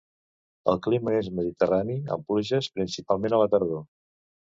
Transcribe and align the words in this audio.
El 0.71 0.77
clima 0.85 1.11
és 1.17 1.29
mediterrani 1.39 1.97
amb 2.15 2.25
pluges 2.31 2.71
principalment 2.79 3.37
a 3.37 3.41
la 3.43 3.49
tardor. 3.53 3.85